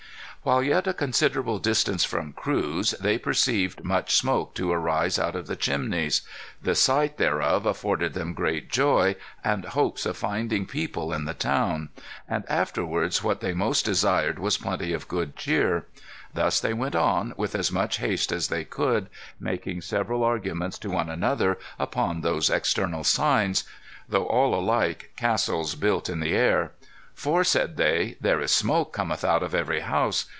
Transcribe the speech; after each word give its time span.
]"While 0.51 0.63
yet 0.63 0.87
at 0.87 0.87
a 0.87 0.93
considerable 0.95 1.59
distance 1.59 2.03
from 2.03 2.33
Cruz, 2.33 2.95
they 2.99 3.19
perceived 3.19 3.83
much 3.83 4.15
smoke 4.17 4.55
to 4.55 4.71
arise 4.71 5.19
out 5.19 5.35
of 5.35 5.45
the 5.45 5.55
chimneys. 5.55 6.23
The 6.63 6.73
sight 6.73 7.17
thereof 7.19 7.67
afforded 7.67 8.15
them 8.15 8.33
great 8.33 8.67
joy, 8.67 9.17
and 9.43 9.65
hopes 9.65 10.03
of 10.07 10.17
finding 10.17 10.65
people 10.65 11.13
in 11.13 11.25
the 11.25 11.35
town; 11.35 11.89
and 12.27 12.43
afterwards 12.49 13.21
what 13.23 13.39
they 13.41 13.53
most 13.53 13.85
desired 13.85 14.39
was 14.39 14.57
plenty 14.57 14.93
of 14.93 15.07
good 15.07 15.35
cheer. 15.35 15.85
Thus 16.33 16.59
they 16.59 16.73
went 16.73 16.95
on, 16.95 17.35
with 17.37 17.53
as 17.53 17.71
much 17.71 17.97
haste 17.97 18.31
as 18.31 18.47
they 18.47 18.63
could, 18.65 19.09
making 19.39 19.81
several 19.81 20.23
arguments 20.23 20.79
to 20.79 20.89
one 20.89 21.07
another 21.11 21.59
upon 21.77 22.21
those 22.21 22.49
external 22.49 23.03
signs, 23.03 23.63
though 24.09 24.25
all 24.25 24.59
like 24.59 25.11
castles 25.15 25.75
built 25.75 26.09
in 26.09 26.19
the 26.19 26.33
air. 26.35 26.71
For 27.13 27.43
said 27.43 27.77
they, 27.77 28.17
'There 28.21 28.41
is 28.41 28.51
smoke 28.51 28.91
cometh 28.93 29.23
out 29.23 29.43
of 29.43 29.53
every 29.53 29.81
house. 29.81 30.25